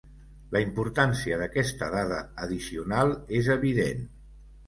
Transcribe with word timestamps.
La 0.53 0.61
importància 0.67 1.37
d'aquesta 1.41 1.91
dada 1.95 2.17
addicional 2.47 3.13
és 3.43 3.51
evident. 3.59 4.03